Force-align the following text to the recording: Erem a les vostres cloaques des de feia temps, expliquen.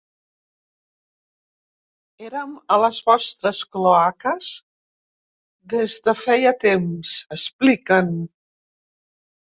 Erem 2.29 2.55
a 2.75 2.79
les 2.85 3.01
vostres 3.11 3.61
cloaques 3.75 4.47
des 5.75 5.99
de 6.09 6.17
feia 6.23 6.55
temps, 6.65 7.13
expliquen. 7.39 8.11